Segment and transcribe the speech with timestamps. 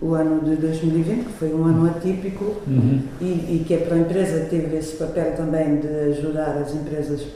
[0.00, 3.02] o ano de 2020, que foi um ano atípico uhum.
[3.20, 7.26] e, e, que é para a empresa teve esse papel também de ajudar as empresas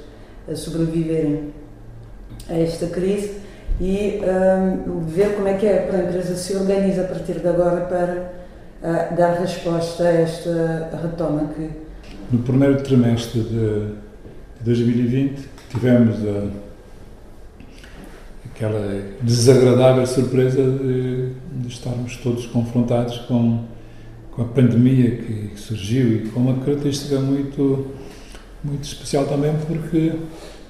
[0.51, 1.51] a sobreviverem
[2.49, 3.43] a esta crise
[3.81, 7.49] e um, ver como é que é para a empresa se organiza a partir de
[7.49, 8.33] agora para
[8.83, 11.69] uh, dar resposta a esta retoma que...
[12.31, 13.89] No primeiro trimestre de
[14.61, 16.72] 2020 tivemos a,
[18.63, 23.65] aquela desagradável surpresa de, de estarmos todos confrontados com,
[24.31, 27.89] com a pandemia que surgiu e com uma característica muito,
[28.63, 30.13] muito especial também porque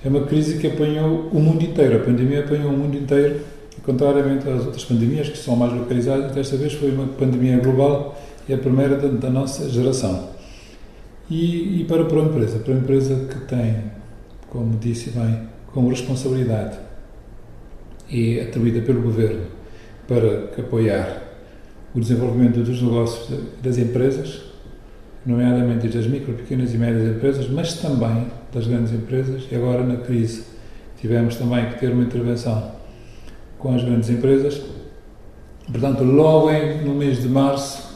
[0.02, 1.96] é uma crise que apanhou o mundo inteiro.
[1.96, 3.40] A pandemia apanhou o mundo inteiro,
[3.84, 8.54] contrariamente às outras pandemias que são mais localizadas, desta vez foi uma pandemia global e
[8.54, 10.30] a primeira da, da nossa geração.
[11.30, 13.76] E, e, para, para a empresa, para a empresa que tem,
[14.50, 15.40] como disse bem,
[15.72, 16.91] como responsabilidade
[18.12, 19.46] e atribuída pelo governo
[20.06, 21.22] para apoiar
[21.94, 24.42] o desenvolvimento dos negócios das empresas,
[25.24, 29.44] nomeadamente das micro, pequenas e médias empresas, mas também das grandes empresas.
[29.50, 30.44] E agora, na crise,
[31.00, 32.72] tivemos também que ter uma intervenção
[33.58, 34.60] com as grandes empresas.
[35.70, 36.50] Portanto, logo
[36.84, 37.92] no mês de março,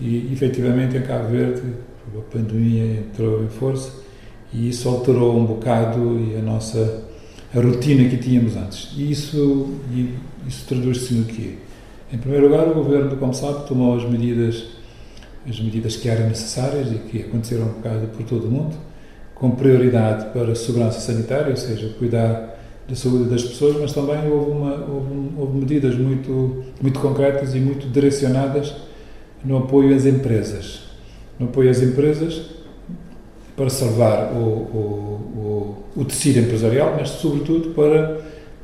[0.00, 1.62] e efetivamente em Cabo Verde,
[2.16, 3.92] a pandemia entrou em força
[4.52, 7.07] e isso alterou um bocado a nossa
[7.54, 8.90] a rotina que tínhamos antes.
[8.96, 9.74] E isso,
[10.46, 11.54] isso traduz-se no quê?
[12.12, 14.78] Em primeiro lugar, o governo, como sabe, tomou as medidas
[15.48, 18.76] as medidas que eram necessárias e que aconteceram um bocado por todo o mundo,
[19.34, 22.56] com prioridade para a segurança sanitária, ou seja, cuidar
[22.88, 27.60] da saúde das pessoas, mas também houve, uma, houve, houve medidas muito, muito concretas e
[27.60, 28.74] muito direcionadas
[29.44, 30.80] no apoio às empresas.
[31.38, 32.42] No apoio às empresas
[33.58, 38.20] para salvar o, o, o, o tecido empresarial, mas sobretudo para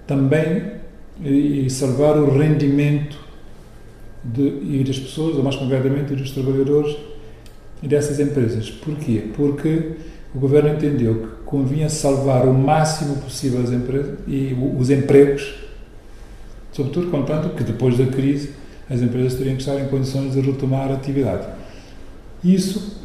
[0.06, 0.72] também
[1.20, 3.18] e salvar o rendimento
[4.22, 6.96] de, e das pessoas, ou mais concretamente dos trabalhadores
[7.82, 8.70] dessas empresas.
[8.70, 9.24] Porquê?
[9.36, 9.92] Porque
[10.32, 15.56] o governo entendeu que convinha salvar o máximo possível as empresas e os empregos,
[16.72, 18.50] sobretudo contanto que depois da crise
[18.88, 21.48] as empresas teriam que estar em condições de retomar a atividade.
[22.44, 23.03] Isso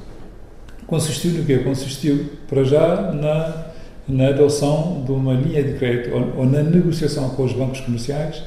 [0.90, 1.60] consistiu no quê?
[1.60, 3.68] Consistiu, para já, na,
[4.08, 8.42] na adoção de uma linha de crédito ou, ou na negociação com os bancos comerciais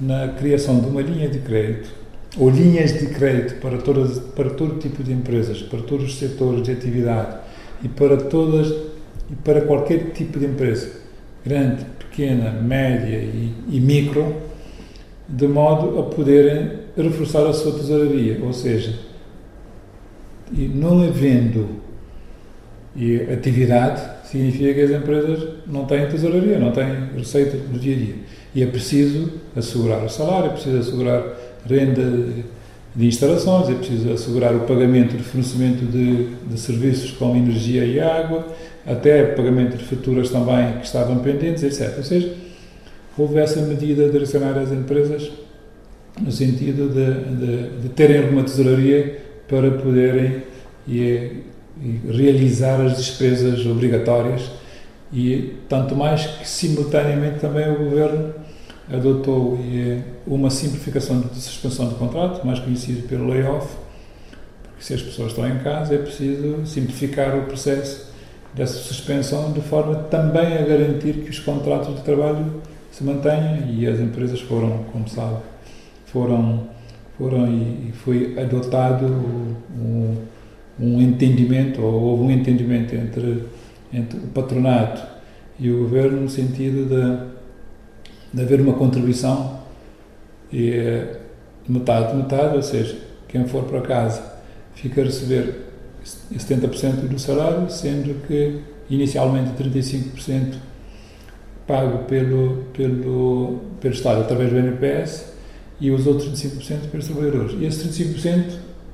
[0.00, 1.88] na criação de uma linha de crédito
[2.36, 6.62] ou linhas de crédito para, todas, para todo tipo de empresas, para todos os setores
[6.62, 7.36] de atividade
[7.82, 8.68] e para todas
[9.30, 10.90] e para qualquer tipo de empresa,
[11.44, 14.34] grande, pequena, média e, e micro,
[15.28, 18.98] de modo a poderem reforçar a sua tesouraria, ou seja,
[20.56, 21.82] e não havendo
[22.96, 24.00] e atividade,
[24.30, 28.14] significa que as empresas não têm tesouraria, não têm receita do dia a dia.
[28.54, 31.24] E é preciso assegurar o salário, é preciso assegurar
[31.68, 32.28] renda
[32.94, 37.98] de instalações, é preciso assegurar o pagamento de fornecimento de, de serviços como energia e
[37.98, 38.46] água,
[38.86, 41.94] até pagamento de faturas também que estavam pendentes, etc.
[41.96, 42.32] Ou seja,
[43.18, 45.32] houve essa medida direcionada às empresas
[46.20, 50.42] no sentido de, de, de terem alguma tesouraria para poderem
[50.86, 51.42] e,
[51.80, 54.50] e realizar as despesas obrigatórias.
[55.12, 58.34] E tanto mais que simultaneamente também o governo
[58.92, 59.58] adotou
[60.26, 63.74] uma simplificação de suspensão de contrato, mais conhecido pelo layoff,
[64.62, 68.12] porque se as pessoas estão em casa é preciso simplificar o processo
[68.52, 73.86] dessa suspensão de forma também a garantir que os contratos de trabalho se mantenham e
[73.86, 75.38] as empresas foram, como sabe,
[76.06, 76.68] foram,
[77.18, 80.16] foram e foi adotado um,
[80.78, 83.44] um entendimento, ou houve um entendimento entre,
[83.92, 85.02] entre o patronato
[85.58, 87.34] e o governo no sentido de
[88.34, 89.60] de haver uma contribuição
[90.52, 91.20] e é
[91.68, 92.98] metade, metade, ou seja,
[93.28, 94.22] quem for para casa
[94.74, 95.66] fica a receber
[96.04, 98.60] 70% do salário, sendo que
[98.90, 100.56] inicialmente 35%
[101.66, 105.32] pago pelo, pelo, pelo Estado através do NPS
[105.80, 107.56] e os outros 35% pelos trabalhadores.
[107.58, 108.44] E esse 35%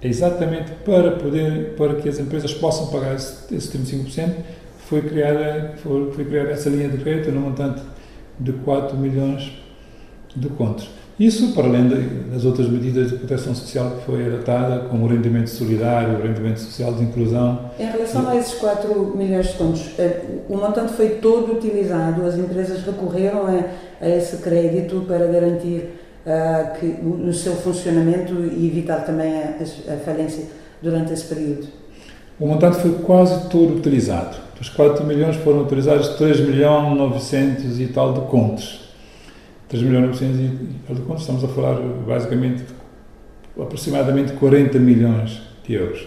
[0.03, 4.35] é exatamente para poder para que as empresas possam pagar esse, esse 35%,
[4.79, 7.82] foi criada, foi, foi criada essa linha de crédito no montante
[8.38, 9.53] de 4 milhões
[10.35, 10.91] de contos.
[11.21, 11.87] Isso para além
[12.32, 16.59] das outras medidas de proteção social que foi adotada, como o rendimento solidário, o rendimento
[16.59, 17.71] social de inclusão.
[17.79, 22.38] Em relação a esses 4 milhões de contos, eh, o montante foi todo utilizado, as
[22.38, 23.65] empresas recorreram a,
[24.03, 25.91] a esse crédito para garantir
[26.26, 29.56] uh, que, o seu funcionamento e evitar também a,
[29.93, 30.44] a falência
[30.82, 31.67] durante esse período.
[32.38, 34.37] O montante foi quase todo utilizado.
[34.58, 38.90] Dos 4 milhões foram utilizados 3 milhões 900 e tal de contos.
[39.69, 41.75] 3 milhões 900 e tal de contos, estamos a falar
[42.06, 42.64] basicamente
[43.58, 46.06] aproximadamente 40 milhões de euros.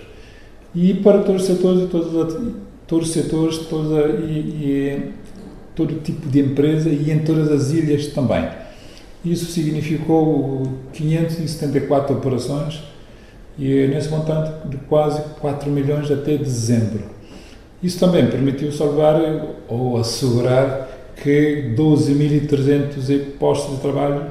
[0.75, 2.35] E para todos os setores, todos,
[2.87, 5.11] todos os setores toda, e, e
[5.75, 8.47] todo tipo de empresa e em todas as ilhas também.
[9.23, 12.83] Isso significou 574 operações
[13.57, 17.03] e nesse montante de quase 4 milhões até dezembro.
[17.81, 19.21] Isso também permitiu salvar
[19.67, 20.89] ou assegurar
[21.21, 24.25] que 12.300 postos de trabalho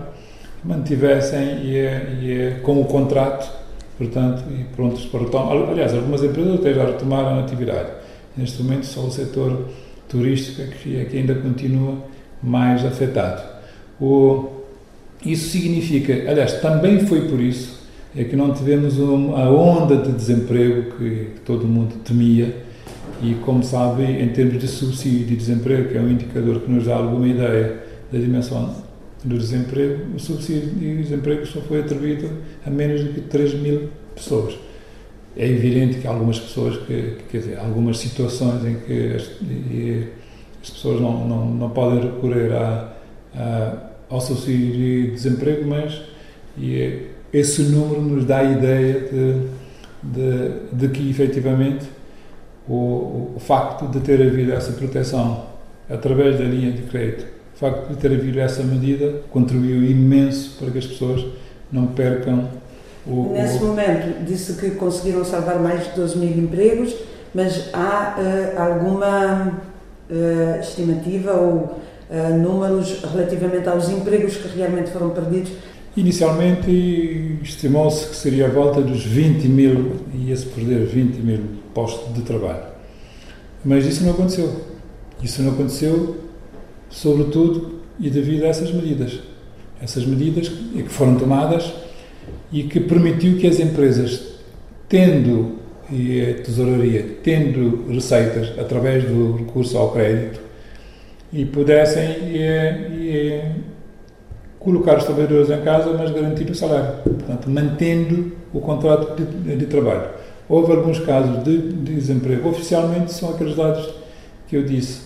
[0.64, 3.50] mantivessem e, e, com o contrato,
[3.98, 5.70] portanto, e prontos para retomar.
[5.70, 7.90] Aliás, algumas empresas até já retomaram a atividade.
[8.36, 9.68] Neste momento, só o setor
[10.08, 11.98] turístico é que, é que ainda continua
[12.42, 13.42] mais afetado.
[14.00, 14.61] O,
[15.24, 17.82] isso significa, aliás, também foi por isso
[18.14, 22.54] é que não tivemos a onda de desemprego que, que todo mundo temia
[23.22, 26.84] e, como sabe, em termos de subsídio de desemprego, que é um indicador que nos
[26.84, 27.80] dá alguma ideia
[28.12, 28.74] da dimensão
[29.24, 32.28] do desemprego, o subsídio de desemprego só foi atribuído
[32.66, 34.58] a menos de 3 mil pessoas.
[35.36, 39.30] É evidente que algumas pessoas que, quer dizer, algumas situações em que as,
[40.62, 42.92] as pessoas não, não, não podem recorrer a,
[43.34, 46.02] a, ao subsídio de desemprego, mas
[46.58, 49.46] e, esse número nos dá a ideia de,
[50.02, 51.86] de, de que efetivamente
[52.68, 55.46] o, o, facto de ter havido essa proteção
[55.88, 57.24] através da linha de crédito,
[57.54, 61.24] o facto de ter havido essa medida contribuiu imenso para que as pessoas
[61.72, 62.50] não percam
[63.06, 63.32] o.
[63.32, 63.68] Nesse o...
[63.68, 66.94] momento, disse que conseguiram salvar mais de 12 mil empregos,
[67.34, 69.58] mas há uh, alguma
[70.10, 71.80] uh, estimativa ou
[72.42, 75.52] números relativamente aos empregos que realmente foram perdidos?
[75.96, 81.40] Inicialmente estimou-se que seria a volta dos 20 mil, ia-se perder 20 mil
[81.74, 82.64] postos de trabalho.
[83.64, 84.50] Mas isso não aconteceu.
[85.22, 86.16] Isso não aconteceu,
[86.90, 89.20] sobretudo e devido a essas medidas.
[89.80, 91.72] Essas medidas que foram tomadas
[92.50, 94.22] e que permitiu que as empresas,
[94.88, 100.40] tendo e a tesouraria, tendo receitas através do recurso ao crédito,
[101.32, 103.40] e pudessem e, e,
[104.58, 109.66] colocar os trabalhadores em casa, mas garantir o salário, portanto, mantendo o contrato de, de
[109.66, 110.10] trabalho.
[110.48, 112.48] Houve alguns casos de, de, desemprego.
[112.48, 113.92] Oficialmente são aqueles dados
[114.46, 115.00] que eu disse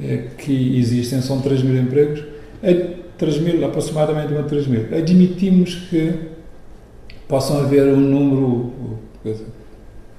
[0.00, 2.22] é, que existem, são 3 mil empregos,
[3.16, 4.86] 3 mil, aproximadamente uma 3 mil.
[4.96, 6.14] Admitimos que
[7.26, 8.98] possam haver um número,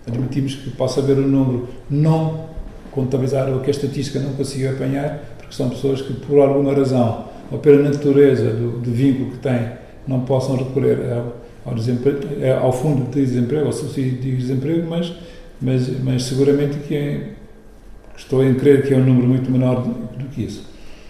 [0.08, 2.46] admitimos que possa haver um número não
[2.92, 7.26] contabilizado ou que a estatística não consiga apanhar, porque são pessoas que por alguma razão
[7.52, 9.72] ou pela natureza do, do vínculo que têm,
[10.08, 11.78] não possam recorrer ao, ao,
[12.42, 15.14] é, ao fundo de desemprego, ao subsídio de desemprego, mas,
[15.62, 17.30] mas, mas seguramente que é,
[18.18, 20.66] estou a crer que é um número muito menor do, que isso.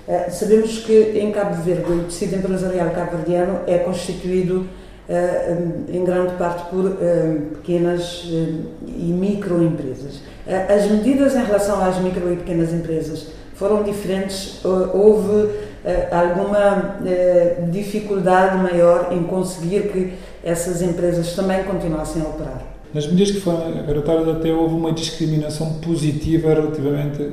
[0.08, 4.68] Uh, sabemos que em Cabo Verde o tecido empresarial cabo-verdiano é constituído
[5.10, 10.22] uh, em grande parte por uh, pequenas e microempresas.
[10.70, 14.60] as medidas em relação às micro e pequenas empresas foram diferentes?
[14.64, 15.50] houve
[15.84, 20.14] eh, alguma eh, dificuldade maior em conseguir que
[20.44, 22.62] essas empresas também continuassem a operar?
[22.94, 27.30] Nas medidas que foram adotadas até houve uma discriminação positiva relativamente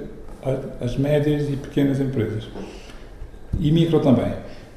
[0.80, 2.48] às médias e pequenas empresas.
[3.60, 4.32] E micro também.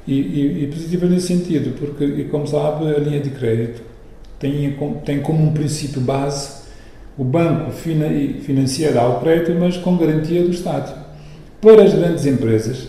[0.06, 3.82] E, e, e positiva nesse sentido, porque, como sabe, a linha de crédito
[4.38, 6.66] tem, tem como um princípio base
[7.18, 11.05] o banco financia dá o crédito, mas com garantia do Estado.
[11.66, 12.86] Para as grandes empresas,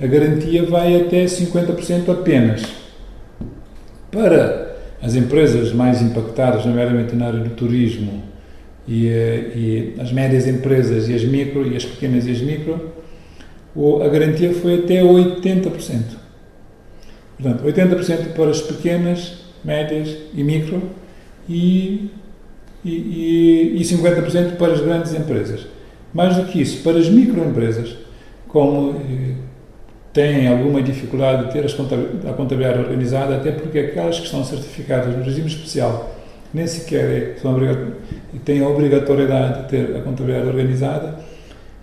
[0.00, 2.62] a garantia vai até 50% apenas.
[4.10, 8.22] Para as empresas mais impactadas, nomeadamente na área do turismo
[8.88, 12.94] e, eh, e, as médias empresas e as micro e as pequenas e as micro,
[14.02, 16.16] a garantia foi até 80%.
[17.36, 20.82] Portanto, 80% para as pequenas, médias e micro
[21.46, 22.10] e,
[22.82, 25.66] e, e 50% para as grandes empresas.
[26.14, 28.03] Mais do que isso, para as microempresas,
[28.54, 29.34] como eh,
[30.12, 35.24] têm alguma dificuldade de ter a contabilidade organizada, até porque aquelas que estão certificadas no
[35.24, 36.14] regime especial
[36.54, 37.58] nem sequer é, são
[38.44, 41.18] têm a obrigatoriedade de ter a contabilidade organizada.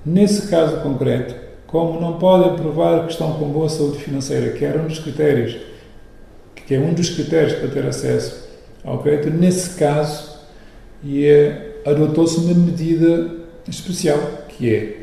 [0.05, 1.35] Nesse caso concreto,
[1.67, 5.57] como não podem provar que estão com boa saúde financeira, que era um dos critérios,
[6.55, 8.49] que é um dos critérios para ter acesso
[8.85, 10.39] ao crédito, nesse caso,
[11.05, 13.29] é, adotou-se uma medida
[13.67, 15.01] especial, que é,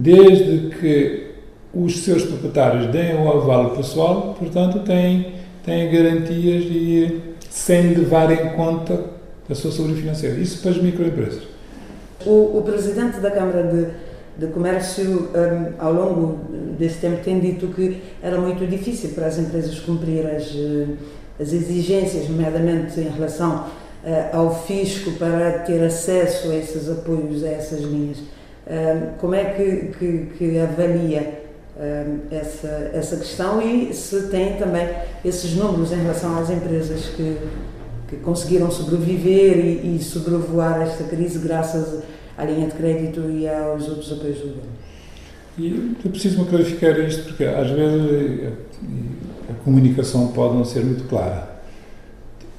[0.00, 1.26] desde que
[1.74, 8.56] os seus proprietários deem o aval pessoal, portanto, têm, têm garantias e sem levar em
[8.56, 9.04] conta
[9.48, 10.36] a sua saúde financeira.
[10.36, 11.42] Isso para as microempresas.
[12.24, 16.38] O, o presidente da Câmara de, de Comércio, um, ao longo
[16.78, 20.48] desse tempo, tem dito que era muito difícil para as empresas cumprir as,
[21.38, 23.66] as exigências, nomeadamente em relação
[24.32, 28.16] ao fisco para ter acesso a esses apoios, a essas linhas.
[29.18, 31.40] Como é que, que, que avalia
[32.30, 34.86] essa, essa questão e se tem também
[35.24, 37.36] esses números em relação às empresas que,
[38.08, 42.02] que conseguiram sobreviver e, e sobrevoar esta crise graças
[42.36, 45.96] à linha de crédito e aos outros apoios do governo.
[46.04, 48.52] Eu preciso-me clarificar isto porque às vezes
[49.48, 51.60] a comunicação pode não ser muito clara.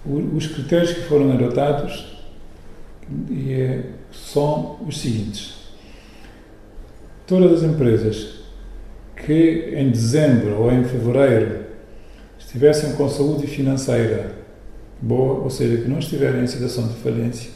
[0.05, 2.17] Os critérios que foram adotados
[3.49, 5.60] é, são os seguintes.
[7.31, 8.41] Todas as empresas
[9.15, 11.61] que em dezembro ou em fevereiro
[12.37, 14.33] estivessem com saúde financeira
[15.01, 17.49] boa, ou seja, que não estiverem em situação de falência,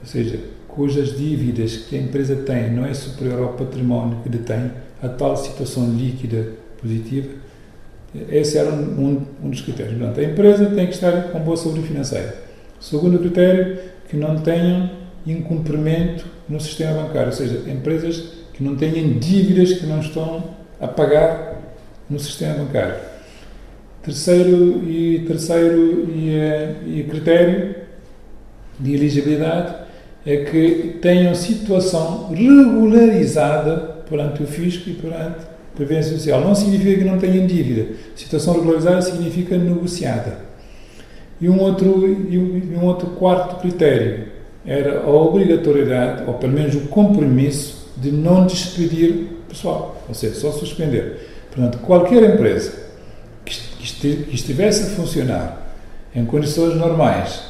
[0.00, 4.70] ou seja, cujas dívidas que a empresa tem não é superior ao património que detém,
[5.02, 6.48] a tal situação líquida
[6.80, 7.28] positiva,
[8.30, 9.98] esse era um, um dos critérios.
[9.98, 12.34] Portanto, a empresa tem que estar com boa saúde financeira.
[12.80, 13.76] Segundo critério,
[14.08, 14.90] que não tenham
[15.26, 20.44] incumprimento no sistema bancário, ou seja, empresas não tenham dívidas que não estão
[20.80, 21.60] a pagar
[22.08, 22.96] no sistema bancário.
[24.02, 27.74] Terceiro e terceiro e, eh, e critério
[28.78, 29.74] de elegibilidade
[30.26, 33.76] é que tenham situação regularizada
[34.08, 36.40] perante o fisco e perante a Previdência Social.
[36.40, 37.94] Não significa que não tenham dívida.
[38.14, 40.38] Situação regularizada significa negociada.
[41.40, 44.26] E um outro, e um outro quarto critério
[44.64, 50.50] era a obrigatoriedade, ou pelo menos o compromisso, de não despedir pessoal, ou seja, só
[50.50, 51.44] suspender.
[51.52, 52.72] Portanto, qualquer empresa
[53.44, 55.74] que estivesse a funcionar
[56.14, 57.42] em condições normais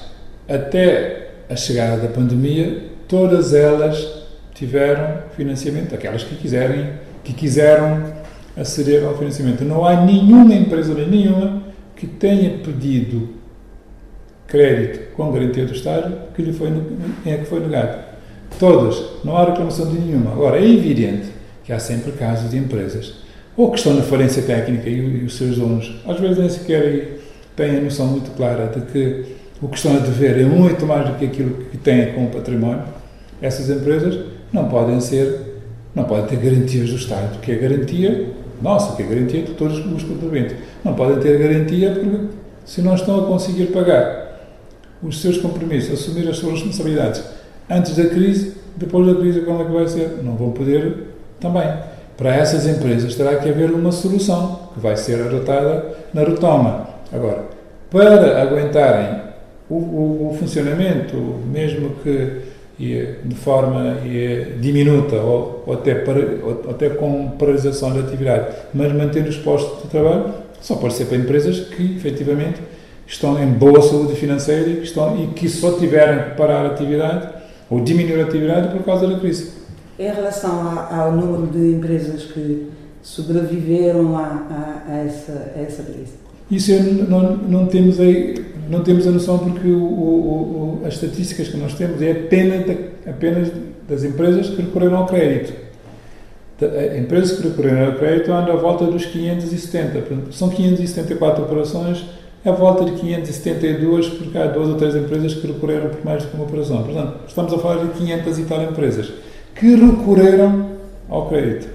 [0.49, 4.23] até a chegada da pandemia, todas elas
[4.55, 6.91] tiveram financiamento, aquelas que quiserem,
[7.25, 8.13] que quiseram
[8.57, 9.65] aceder ao financiamento.
[9.65, 11.63] Não há nenhuma empresa, nenhuma,
[11.97, 13.31] que tenha pedido
[14.47, 16.69] crédito com garantia do Estado que lhe foi,
[17.25, 18.12] é que foi negado.
[18.59, 20.33] Todas, não há reclamação de nenhuma.
[20.33, 21.29] Agora, é evidente
[21.65, 23.15] que há sempre casos de empresas
[23.57, 27.19] ou que estão na falência técnica e, os seus donos, às vezes nem sequer
[27.55, 29.25] têm a noção muito clara de que
[29.61, 32.31] o que estão a dever é muito mais do que aquilo que têm com o
[32.31, 32.85] património.
[33.41, 34.19] Essas empresas
[34.53, 35.61] não podem ser,
[35.95, 38.29] não podem ter garantias do Estado, que é garantia
[38.63, 40.57] nossa, que é garantia de todos os contribuintes.
[40.85, 42.27] Não podem ter garantia porque
[42.65, 44.23] se não estão a conseguir pagar
[45.03, 47.23] os seus compromissos, assumir as suas responsabilidades
[47.73, 50.19] antes da crise, depois da crise como é que vai ser?
[50.23, 51.09] Não vão poder
[51.41, 51.69] também.
[52.17, 56.89] Para essas empresas terá que haver uma solução que vai ser adotada na retoma.
[57.13, 57.45] Agora,
[57.91, 59.21] para aguentarem
[59.69, 61.17] o, o, o funcionamento,
[61.51, 63.99] mesmo que de forma
[64.61, 66.05] diminuta ou, até
[66.43, 71.05] ou, até com paralisação da atividade, mas mantendo os postos de trabalho, só pode ser
[71.07, 72.61] para empresas que efetivamente
[73.07, 77.29] estão em boa saúde financeira e estão, e que só tiverem que parar a atividade
[77.73, 79.51] ou diminuir a atividade por causa da crise.
[79.99, 82.69] Em relação ao número de empresas que
[83.03, 86.13] sobreviveram a, a, a, essa, essa crise?
[86.51, 86.71] Isso
[87.09, 88.35] não, não, temos aí,
[88.69, 92.77] não temos a noção porque o, o, o, as estatísticas que nós temos é apenas,
[93.07, 93.51] apenas
[93.89, 95.55] das empresas que recorreram ao crédito.
[96.99, 100.31] Empresas que recorreram ao crédito andam à volta dos 570.
[100.31, 102.05] São 574 operações,
[102.45, 106.35] à volta de 572, porque há duas ou três empresas que recorreram por mais que
[106.35, 106.83] uma operação.
[106.83, 109.13] Portanto, estamos a falar de 500 e tal empresas
[109.55, 110.71] que recorreram
[111.09, 111.69] ao crédito.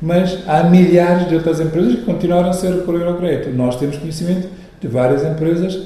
[0.00, 3.56] Mas há milhares de outras empresas que continuaram a ser recorrer ao crédito.
[3.56, 4.48] Nós temos conhecimento
[4.80, 5.78] de várias empresas,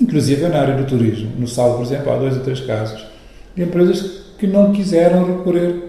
[0.00, 1.32] inclusive na área do turismo.
[1.36, 3.04] No Sal, por exemplo, há dois ou três casos
[3.54, 5.88] de empresas que não quiseram recorrer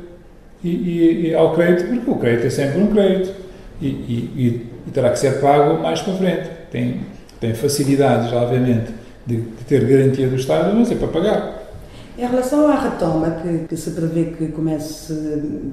[0.63, 3.33] e, e, e ao crédito, porque o crédito é sempre um crédito
[3.81, 6.49] e, e, terá que ser pago mais para frente.
[6.71, 7.01] Tem,
[7.39, 8.91] tem facilidades, obviamente,
[9.25, 11.60] de, de ter garantia do Estado, mas é para pagar.
[12.17, 15.13] Em relação à retoma, que, que, se prevê que comece,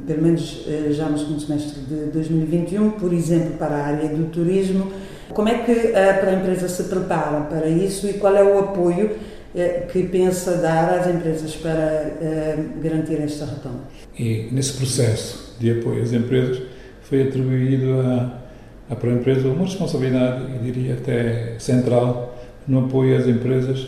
[0.07, 4.27] pelo menos eh, já no segundo semestre de 2021, por exemplo, para a área do
[4.31, 4.93] turismo,
[5.31, 9.11] como é que a, a empresa se prepara para isso e qual é o apoio
[9.57, 11.81] eh, que pensa dar às empresas para
[12.21, 13.81] eh, garantir esta retoma?
[14.17, 16.63] E nesse processo de apoio às empresas
[17.03, 18.46] foi atribuído à,
[18.91, 23.87] à empresa uma responsabilidade, eu diria até central, no apoio às empresas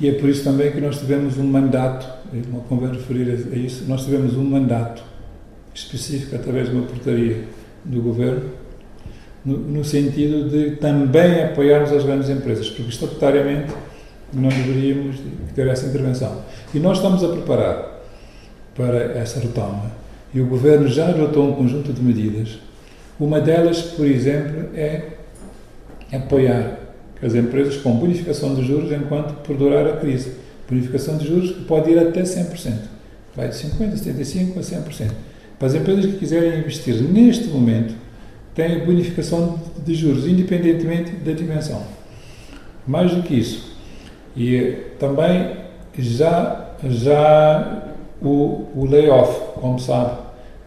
[0.00, 2.08] e é por isso também que nós tivemos um mandato,
[2.50, 5.02] não convém referir a isso, nós tivemos um mandato
[5.74, 7.44] específico através de uma portaria
[7.84, 8.50] do Governo,
[9.44, 13.72] no, no sentido de também apoiarmos as grandes empresas, porque estatutariamente
[14.32, 15.16] não deveríamos
[15.54, 16.42] ter essa intervenção.
[16.74, 18.02] E nós estamos a preparar
[18.74, 19.90] para essa retoma.
[20.34, 22.58] E o Governo já adotou um conjunto de medidas.
[23.18, 25.02] Uma delas, por exemplo, é
[26.12, 26.78] apoiar
[27.22, 30.32] as empresas com bonificação de juros enquanto perdurar a crise.
[30.68, 32.72] Bonificação de juros que pode ir até 100%.
[33.34, 35.10] Vai de 50%, 75% a 100%.
[35.58, 37.94] Para as empresas que quiserem investir neste momento,
[38.54, 41.82] têm bonificação de juros, independentemente da dimensão.
[42.86, 43.76] Mais do que isso,
[44.36, 45.56] e também
[45.98, 47.82] já, já
[48.22, 50.18] o, o layoff, como sabe,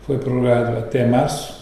[0.01, 1.60] foi prorrogado até março.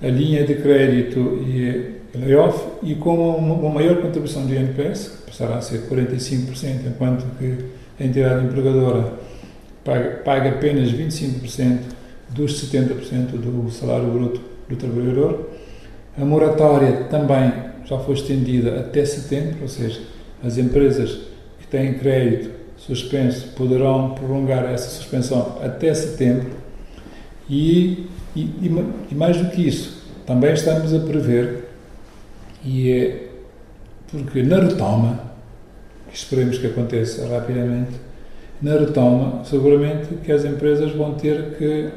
[0.00, 5.60] A linha de crédito e layoff e com uma maior contribuição do INPS, passará a
[5.60, 7.64] ser 45%, enquanto que
[8.00, 9.12] a entidade empregadora
[9.84, 11.80] paga, paga apenas 25%
[12.30, 15.50] dos 70% do salário bruto do trabalhador.
[16.16, 17.52] A moratória também
[17.84, 20.00] já foi estendida até setembro, ou seja,
[20.44, 21.20] as empresas
[21.58, 26.50] que têm crédito suspenso poderão prolongar essa suspensão até setembro.
[27.50, 28.06] E,
[28.40, 31.64] e, e mais do que isso, também estamos a prever,
[32.64, 33.28] e é
[34.10, 35.20] porque na retoma,
[36.08, 37.92] que esperemos que aconteça rapidamente,
[38.60, 41.90] na retoma, seguramente que as empresas vão ter que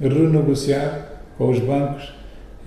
[0.00, 2.12] renegociar com os bancos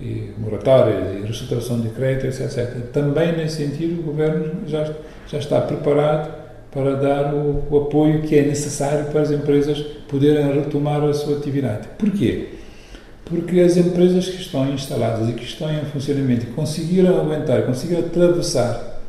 [0.00, 4.92] e moratórias e reestruturação de crédito, etc, Também nesse sentido o Governo já,
[5.26, 6.32] já está preparado
[6.70, 11.38] para dar o, o, apoio que é necessário para as empresas poderem retomar a sua
[11.38, 11.88] atividade.
[11.98, 12.57] Porquê?
[13.28, 18.00] Porque as empresas que estão instaladas e que estão em funcionamento e conseguiram aguentar, conseguiram
[18.06, 19.00] atravessar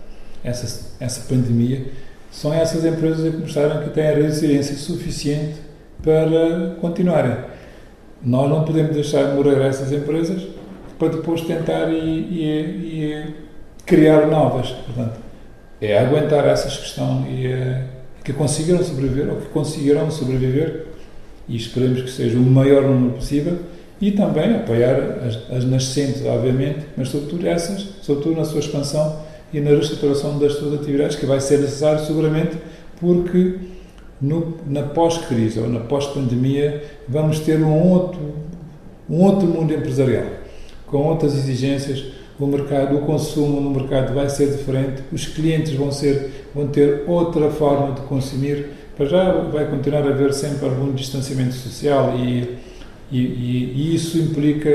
[0.43, 1.85] essa, essa pandemia,
[2.31, 5.55] são essas empresas que mostraram que têm a resiliência suficiente
[6.03, 7.37] para continuarem.
[8.21, 10.43] Nós não podemos deixar morrer essas empresas
[10.97, 13.33] para depois tentar e, e, e
[13.85, 14.69] criar novas.
[14.69, 15.17] Portanto,
[15.81, 17.85] é aguentar essas que estão e é,
[18.23, 20.87] que conseguiram sobreviver ou que conseguirão sobreviver
[21.47, 23.57] e esperemos que seja o maior número possível
[24.01, 24.95] e também apoiar
[25.27, 29.19] as, as nascentes, obviamente, mas sobretudo essas, sobretudo na sua expansão
[29.53, 32.57] e na reestruturação das suas atividades, que vai ser necessário seguramente
[32.99, 33.55] porque
[34.21, 38.19] no, na pós-crise ou na pós-pandemia vamos ter um outro,
[39.09, 40.25] um outro mundo empresarial,
[40.87, 42.05] com outras exigências,
[42.39, 47.03] o mercado, o consumo no mercado vai ser diferente, os clientes vão, ser, vão ter
[47.05, 52.57] outra forma de consumir, para já vai continuar a haver sempre algum distanciamento social e,
[53.11, 54.69] e, e, e isso implica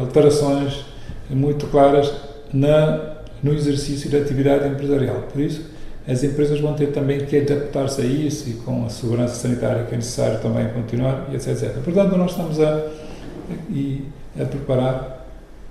[0.00, 0.84] alterações
[1.30, 2.12] muito claras
[2.52, 5.22] na, no exercício da atividade empresarial.
[5.32, 5.62] Por isso,
[6.06, 9.94] as empresas vão ter também que adaptar-se a isso e com a segurança sanitária que
[9.94, 11.48] é necessário também continuar, e etc.
[11.48, 11.82] etc.
[11.84, 15.26] Portanto, nós estamos a, a, a preparar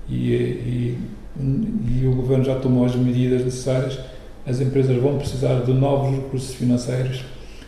[0.07, 0.97] e, e,
[1.39, 3.99] e, o Governo já tomou as medidas necessárias.
[4.45, 7.25] As empresas vão precisar de novos recursos financeiros,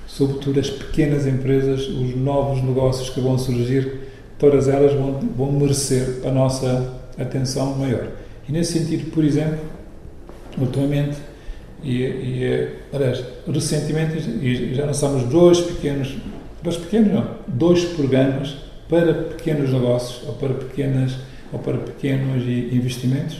[0.08, 3.99] sobretudo as pequenas empresas, os novos negócios que vão surgir,
[4.40, 8.08] todas elas vão, vão merecer a nossa atenção maior.
[8.48, 9.60] E nesse sentido, por exemplo,
[10.58, 11.18] ultimamente,
[11.84, 16.18] e, e aliás, recentemente e já lançamos dois pequenos,
[16.64, 18.58] dois pequenos não, dois programas
[18.90, 21.16] para pequenos negócios ou para pequenas
[21.54, 23.38] ou para pequenos investimentos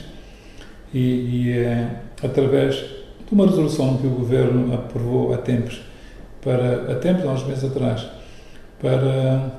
[0.94, 1.88] e, e é,
[2.22, 5.80] através de uma resolução que o governo aprovou há tempos
[6.40, 8.06] para há tempos, há uns meses atrás,
[8.80, 9.50] para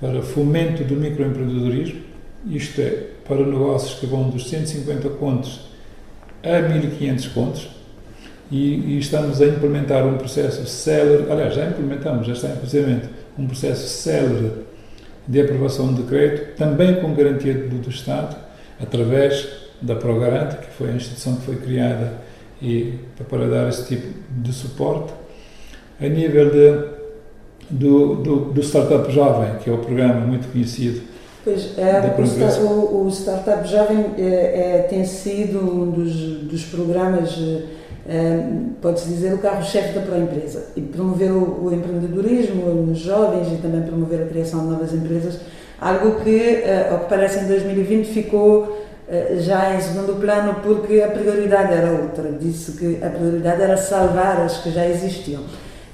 [0.00, 2.00] para fomento do microempreendedorismo,
[2.46, 5.70] isto é, para negócios que vão dos 150 contos
[6.42, 7.68] a 1500 contos,
[8.50, 13.08] e, e, estamos a implementar um processo célere, aliás, já implementamos, já está em funcionamento,
[13.36, 14.52] um processo célere
[15.26, 18.36] de aprovação de crédito, também com garantia do, do Estado,
[18.80, 19.48] através
[19.82, 22.20] da Progarante, que foi a instituição que foi criada
[22.62, 22.94] e,
[23.28, 25.12] para dar esse tipo de suporte,
[26.00, 26.95] a nível de,
[27.70, 31.02] do, do, do Startup Jovem, que é o programa muito conhecido.
[31.44, 37.38] Pois, é, o, o, Startup Jovem é, é, tem sido um dos, dos programas
[38.80, 40.68] pode-se dizer, o carro-chefe da pró-empresa.
[40.76, 45.40] E promover o, o, empreendedorismo nos jovens e também promover a criação de novas empresas,
[45.80, 48.86] algo que, uh, ao que parece, em 2020 ficou
[49.38, 52.32] já em segundo plano porque a prioridade era outra.
[52.32, 55.42] Disse que a prioridade era salvar as que já existiam.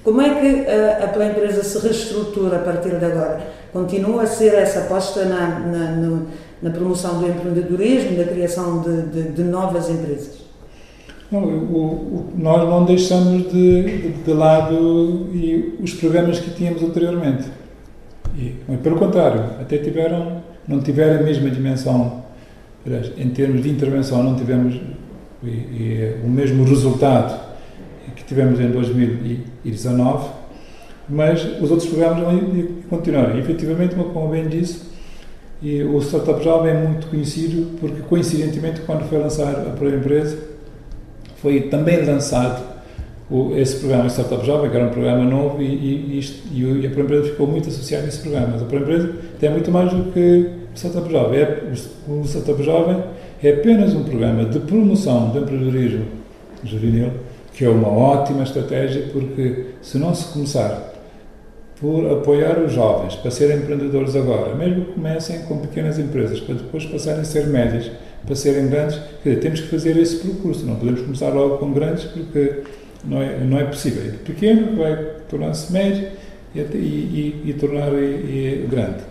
[0.04, 3.40] Como é que uh, a pró-empresa se reestrutura a partir de agora?
[3.72, 6.22] Continua a ser essa aposta na, na,
[6.60, 10.42] na promoção do empreendedorismo, da criação de, de, de novas empresas?
[11.30, 16.82] Não, o, o, nós não deixamos de, de, de, lado e os programas que tínhamos
[16.82, 17.44] anteriormente.
[18.36, 22.22] E, pelo contrário, até tiveram, não tiveram a mesma dimensão,
[23.16, 24.80] em termos de intervenção, não tivemos
[25.44, 27.51] e, e, o mesmo resultado
[28.16, 30.28] que tivemos em 2019,
[31.08, 33.34] mas os outros programas vão continuar.
[33.36, 34.92] E, efetivamente, como bem disse,
[35.62, 40.36] e o Startup Jovem é muito conhecido porque, coincidentemente, quando foi lançar a própria empresa,
[41.36, 42.62] foi também lançado
[43.30, 46.88] o, esse programa Startup Jovem, que era um programa novo, e, e, isto, e a
[46.88, 48.48] empresa ficou muito associada a esse programa.
[48.52, 51.40] Mas a empresa tem muito mais do que o Startup Jovem.
[51.40, 51.72] É,
[52.08, 53.02] o Startup Jovem
[53.42, 56.04] é apenas um programa de promoção do empreendedorismo
[56.64, 57.12] juvenil,
[57.52, 60.92] que é uma ótima estratégia, porque se não se começar
[61.80, 66.54] por apoiar os jovens para serem empreendedores agora, mesmo que comecem com pequenas empresas, para
[66.54, 67.90] depois passarem a ser médias,
[68.24, 72.04] para serem grandes, dizer, temos que fazer esse percurso, não podemos começar logo com grandes
[72.04, 72.62] porque
[73.04, 74.12] não é, não é possível.
[74.12, 74.96] De pequeno vai
[75.28, 76.08] tornar-se médio
[76.54, 79.02] e, e, e tornar e, grande.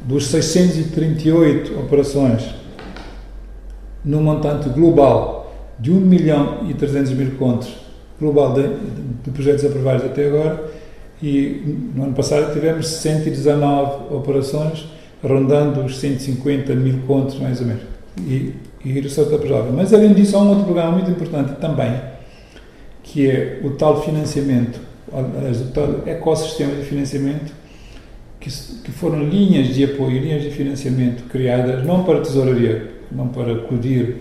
[0.00, 2.54] Dos 638 operações
[4.04, 5.43] no montante global
[5.78, 7.84] de 1 milhão e 300 mil contos
[8.20, 8.62] global de,
[9.24, 10.64] de projetos aprovados até agora,
[11.22, 11.62] e
[11.94, 14.86] no ano passado tivemos 119 operações,
[15.22, 17.82] rondando os 150 mil contos, mais ou menos,
[18.18, 19.72] e, e Startup Jovem.
[19.72, 21.98] Mas, além disso, há um outro programa muito importante também,
[23.02, 27.52] que é o tal financiamento, o tal ecossistema de financiamento,
[28.38, 33.52] que, que foram linhas de apoio, linhas de financiamento criadas não para tesouraria, não para
[33.52, 34.16] acudir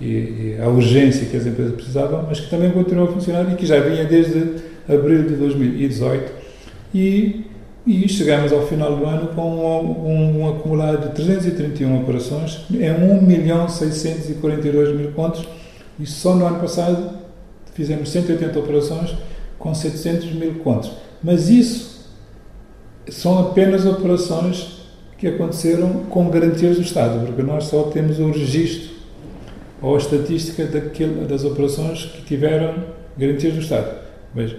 [0.00, 3.56] e, e a urgência que as empresas precisavam, mas que também continuam a funcionar e
[3.56, 4.56] que já vinha desde
[4.88, 6.32] abril de 2018
[6.94, 7.46] e,
[7.86, 13.22] e chegamos ao final do ano com um, um acumulado de 331 operações em 1
[13.22, 15.46] milhão 642 mil contos
[15.98, 17.18] e só no ano passado
[17.74, 19.14] fizemos 180 operações
[19.58, 20.92] com 700 mil contos.
[21.22, 22.10] Mas isso
[23.08, 24.84] são apenas operações
[25.18, 28.93] que aconteceram com garantias do Estado, porque nós só temos o registro
[29.84, 32.84] ou a estatística daquele, das operações que tiveram
[33.18, 33.98] garantias do Estado.
[34.34, 34.56] Mas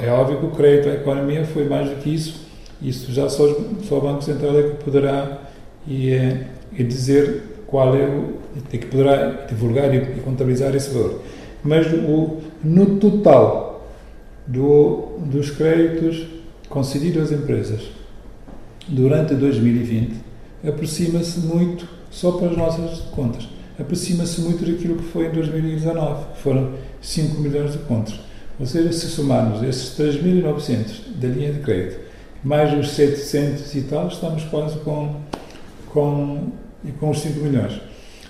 [0.00, 2.40] é óbvio que o crédito à economia foi mais do que isso,
[2.80, 5.42] isso já só, só o Banco Central é que poderá
[5.86, 8.36] e, é, e dizer qual é o.
[8.72, 11.20] é que poderá divulgar e, e contabilizar esse valor.
[11.62, 13.86] Mas o, no total
[14.46, 16.28] do, dos créditos
[16.70, 17.82] concedidos às empresas
[18.88, 20.14] durante 2020
[20.66, 23.46] aproxima-se muito, só para as nossas contas,
[23.78, 28.18] aproxima-se muito daquilo que foi em 2019, que foram 5 milhões de contas.
[28.58, 32.00] Ou seja, se somarmos esses 3.900 da linha de crédito,
[32.42, 35.16] mais os 700 e tal, estamos quase com,
[35.88, 36.52] com,
[36.98, 37.80] com os 5 milhões.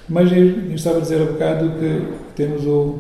[0.09, 2.99] Mas eu, eu estava a dizer há bocado que temos o,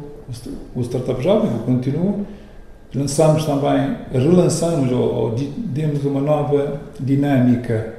[0.75, 2.21] o Startup Jovem, que continua,
[2.95, 7.96] lançamos também, relançamos ou, ou demos uma nova dinâmica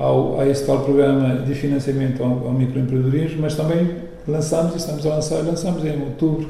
[0.00, 5.04] ao, a esse tal programa de financiamento ao, ao microempreendedorismo, mas também lançamos, e estamos
[5.04, 6.48] a lançar, lançamos em outubro,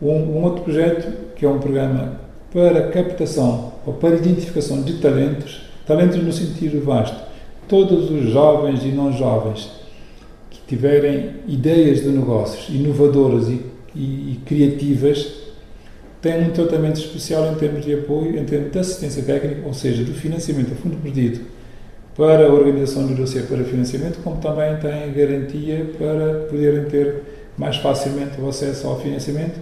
[0.00, 2.20] um, um outro projeto que é um programa
[2.52, 7.16] para captação ou para identificação de talentos, talentos no sentido vasto.
[7.66, 9.70] Todos os jovens e não jovens
[10.50, 15.32] que tiverem ideias de negócios inovadoras e, e, e criativas
[16.20, 20.04] têm um tratamento especial em termos de apoio, em termos de assistência técnica, ou seja,
[20.04, 21.40] do financiamento a fundo perdido
[22.20, 27.22] para a organização do dossiê para financiamento, como também têm garantia para poderem ter
[27.56, 29.58] mais facilmente o acesso ao financiamento.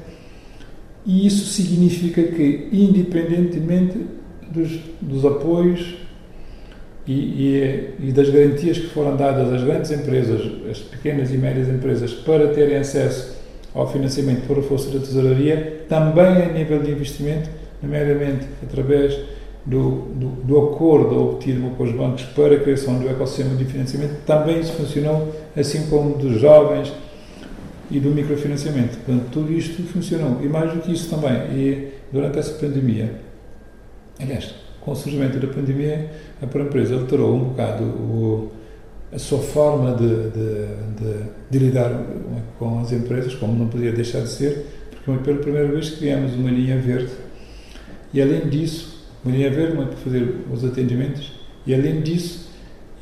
[1.06, 4.04] E isso significa que, independentemente
[4.50, 5.98] dos, dos apoios
[7.06, 11.68] e, e, e, das garantias que foram dadas às grandes empresas, às pequenas e médias
[11.68, 13.36] empresas, para terem acesso
[13.72, 17.48] ao financiamento por força da tesouraria, também a nível de investimento,
[17.80, 19.16] nomeadamente através
[19.68, 24.24] do, do, do, acordo obtido com os bancos para a criação do ecossistema de financiamento,
[24.24, 26.90] também isso funcionou, assim como dos jovens
[27.90, 28.96] e do microfinanciamento.
[28.96, 30.38] Portanto, tudo isto funcionou.
[30.42, 33.14] E mais do que isso também, e durante essa pandemia,
[34.18, 38.50] aliás, com o surgimento da pandemia, a empresa alterou um bocado o,
[39.12, 41.90] a sua forma de, de, de, de, lidar
[42.58, 44.66] com as empresas, como não podia deixar de ser,
[45.04, 47.10] porque pela primeira vez criamos uma linha verde
[48.14, 51.32] e, além disso, linha verde para fazer os atendimentos,
[51.66, 52.48] e, além disso,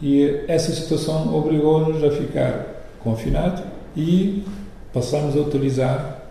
[0.03, 3.63] e essa situação obrigou-nos a ficar confinados
[3.97, 4.43] e
[4.93, 6.27] passamos a utilizar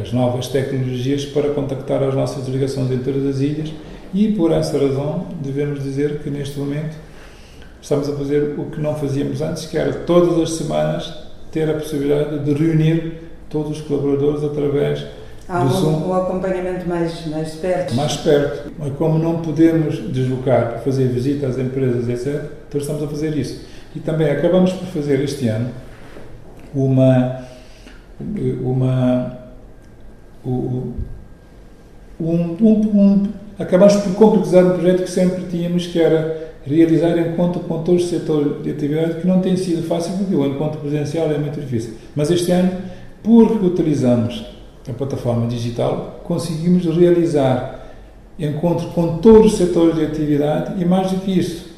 [0.00, 3.72] as novas tecnologias para contactar as nossas delegações em todas as ilhas
[4.14, 6.96] e por essa razão devemos dizer que neste momento
[7.80, 11.12] estamos a fazer o que não fazíamos antes, que era todas as semanas
[11.50, 13.14] ter a possibilidade de reunir
[13.50, 15.04] todos os colaboradores através
[15.52, 17.94] Há um, um acompanhamento mais, mais perto.
[17.94, 18.72] Mais perto.
[18.78, 23.36] Mas como não podemos deslocar para fazer visita às empresas, etc., então estamos a fazer
[23.36, 23.66] isso.
[23.94, 25.68] E também acabamos por fazer este ano
[26.74, 27.42] uma
[28.62, 29.38] uma
[30.42, 30.94] um,
[32.18, 37.82] um, um, acabamos por concretizar um projeto que sempre tínhamos, que era realizar encontro com
[37.82, 41.36] todos os setores de atividade, que não tem sido fácil, porque o encontro presencial é
[41.36, 41.92] muito difícil.
[42.16, 42.70] Mas este ano
[43.22, 47.82] porque utilizamos a plataforma digital, conseguimos realizar
[48.38, 51.70] encontros com todos os setores de atividade e mais do que isso,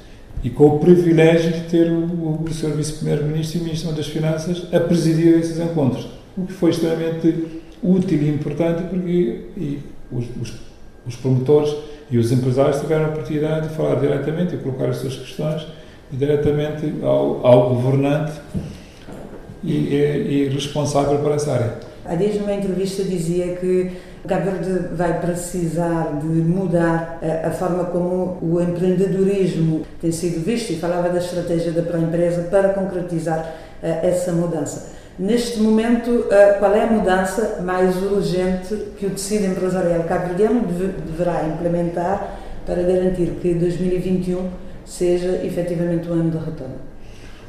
[0.42, 2.70] e com o privilégio de ter o, o, o Sr.
[2.70, 8.28] Vice-Primeiro-Ministro e Ministro das Finanças a presidir esses encontros, o que foi extremamente útil e
[8.28, 9.78] importante porque e
[10.10, 10.54] os, os,
[11.06, 11.74] os promotores
[12.10, 15.66] e os empresários tiveram a oportunidade de falar diretamente e colocar as suas questões
[16.10, 18.32] diretamente ao, ao governante
[19.62, 21.93] e, e, e responsável por essa área.
[22.06, 23.92] Há dias, numa entrevista, dizia que
[24.28, 30.72] Cabo Verde vai precisar de mudar a, a, forma como o empreendedorismo tem sido visto
[30.72, 33.38] e falava da estratégia da pré-empresa para concretizar
[33.82, 34.92] uh, essa mudança.
[35.18, 40.92] Neste momento, uh, qual é a mudança mais urgente que o tecido empresarial cabo-verdiano deve,
[41.06, 44.50] deverá implementar para garantir que 2021
[44.84, 46.76] seja efetivamente o ano de retorno?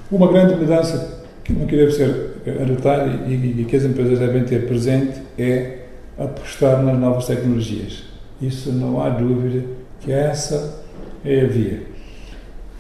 [0.10, 4.68] Uma grande mudança que não deve ser anotar e, e que as empresas devem ter
[4.68, 5.86] presente é
[6.18, 8.04] apostar nas novas tecnologias.
[8.42, 9.64] Isso não há dúvida
[10.02, 10.84] que essa
[11.24, 11.84] é a via.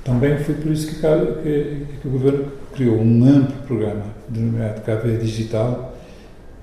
[0.03, 5.17] Também foi por isso que, que, que o Governo criou um amplo programa denominado KV
[5.17, 5.95] Digital.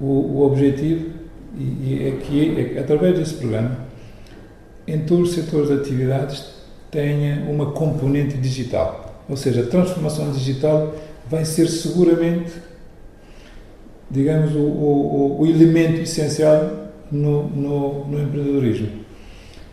[0.01, 1.11] O, o objetivo
[1.57, 3.79] e, e é que, é, através desse programa,
[4.87, 6.53] em todos os setores de atividades,
[6.91, 9.23] tenha uma componente digital.
[9.29, 10.95] Ou seja, a transformação digital
[11.33, 12.53] vai ser seguramente,
[14.11, 18.88] digamos, o, o, o elemento essencial no, no, no, empreendedorismo.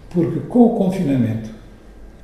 [0.10, 1.50] Porque com o confinamento,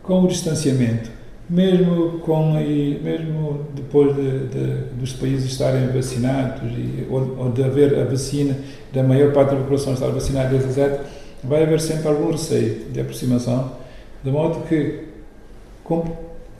[0.01, 1.11] com o distanciamento,
[1.49, 7.61] mesmo, com, e mesmo depois de, de, dos países estarem vacinados e, ou, ou, de
[7.61, 8.55] haver a vacina,
[8.93, 11.01] da maior parte da população estar vacinada, etc.,
[11.43, 13.73] vai haver sempre algum receio de aproximação,
[14.23, 15.03] de modo que
[15.83, 16.05] com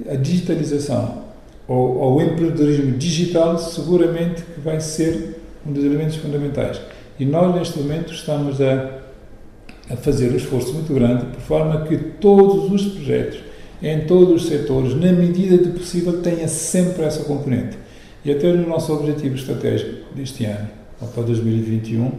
[0.10, 1.25] a digitalização
[1.67, 6.80] ou, o empreendedorismo digital seguramente que vai ser um dos elementos fundamentais.
[7.19, 8.99] E nós, neste momento, estamos a,
[9.89, 13.39] a fazer um esforço muito grande por forma que todos os projetos,
[13.82, 17.78] em todos os setores, na medida do possível, tenha sempre essa componente.
[18.23, 20.67] E até no nosso objetivo estratégico deste ano,
[21.13, 22.12] para 2021,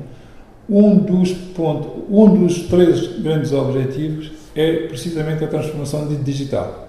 [0.68, 6.85] um dos, pontos, um dos três grandes objetivos é precisamente a transformação digital